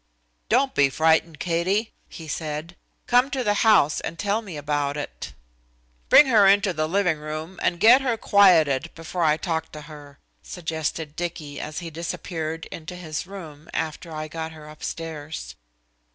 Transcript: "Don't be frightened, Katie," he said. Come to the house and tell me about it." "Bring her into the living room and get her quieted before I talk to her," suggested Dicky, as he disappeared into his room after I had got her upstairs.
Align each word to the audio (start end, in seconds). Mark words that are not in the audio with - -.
"Don't 0.49 0.73
be 0.73 0.89
frightened, 0.89 1.39
Katie," 1.39 1.93
he 2.09 2.27
said. 2.27 2.75
Come 3.05 3.29
to 3.29 3.43
the 3.43 3.53
house 3.61 3.99
and 4.01 4.17
tell 4.17 4.41
me 4.41 4.57
about 4.57 4.97
it." 4.97 5.33
"Bring 6.09 6.25
her 6.25 6.47
into 6.47 6.73
the 6.73 6.89
living 6.89 7.19
room 7.19 7.59
and 7.61 7.79
get 7.79 8.01
her 8.01 8.17
quieted 8.17 8.89
before 8.95 9.23
I 9.23 9.37
talk 9.37 9.71
to 9.73 9.81
her," 9.81 10.17
suggested 10.41 11.15
Dicky, 11.15 11.59
as 11.61 11.81
he 11.85 11.91
disappeared 11.91 12.65
into 12.71 12.95
his 12.95 13.27
room 13.27 13.69
after 13.75 14.11
I 14.11 14.23
had 14.23 14.31
got 14.31 14.51
her 14.53 14.67
upstairs. 14.67 15.53